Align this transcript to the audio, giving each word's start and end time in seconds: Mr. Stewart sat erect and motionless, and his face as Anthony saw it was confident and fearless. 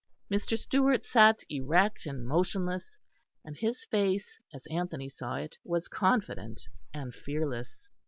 Mr. 0.31 0.57
Stewart 0.57 1.05
sat 1.05 1.43
erect 1.47 2.07
and 2.07 2.25
motionless, 2.27 2.97
and 3.45 3.55
his 3.55 3.85
face 3.91 4.39
as 4.51 4.65
Anthony 4.71 5.09
saw 5.11 5.35
it 5.35 5.57
was 5.63 5.87
confident 5.87 6.59
and 6.91 7.13
fearless. 7.13 7.87